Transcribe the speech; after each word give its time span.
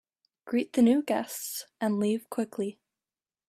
Greet 0.45 0.73
the 0.73 0.81
new 0.81 1.03
guests 1.03 1.67
and 1.79 1.99
leave 1.99 2.27
quickly. 2.31 2.79